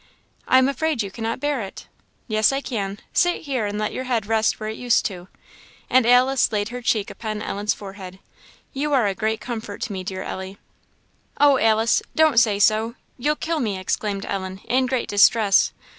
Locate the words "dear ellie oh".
10.03-11.59